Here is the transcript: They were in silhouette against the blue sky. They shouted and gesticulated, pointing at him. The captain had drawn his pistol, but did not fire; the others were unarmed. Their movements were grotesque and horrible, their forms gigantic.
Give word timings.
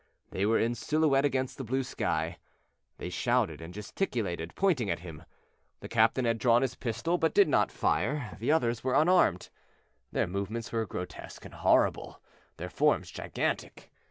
They 0.31 0.47
were 0.47 0.57
in 0.57 0.73
silhouette 0.73 1.25
against 1.25 1.59
the 1.59 1.63
blue 1.63 1.83
sky. 1.83 2.39
They 2.97 3.11
shouted 3.11 3.61
and 3.61 3.71
gesticulated, 3.71 4.55
pointing 4.55 4.89
at 4.89 5.01
him. 5.01 5.25
The 5.81 5.87
captain 5.87 6.25
had 6.25 6.39
drawn 6.39 6.63
his 6.63 6.73
pistol, 6.73 7.19
but 7.19 7.35
did 7.35 7.47
not 7.47 7.71
fire; 7.71 8.35
the 8.39 8.51
others 8.51 8.83
were 8.83 8.95
unarmed. 8.95 9.49
Their 10.11 10.25
movements 10.25 10.71
were 10.71 10.87
grotesque 10.87 11.45
and 11.45 11.53
horrible, 11.53 12.19
their 12.57 12.71
forms 12.71 13.11
gigantic. 13.11 13.91